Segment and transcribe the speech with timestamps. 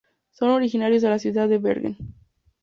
[0.31, 1.95] Son originarios de la ciudad de Bergen.